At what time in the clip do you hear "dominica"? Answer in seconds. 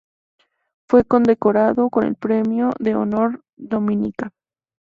3.55-4.33